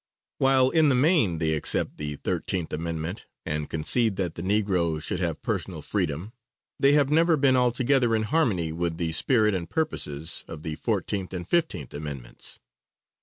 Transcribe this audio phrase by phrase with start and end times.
[0.39, 5.19] While in the main they accept the 13th amendment and concede that the negro should
[5.19, 6.33] have personal freedom,
[6.79, 11.33] they have never been altogether in harmony with the spirit and purposes of the 14th
[11.33, 12.59] and 15th amendments.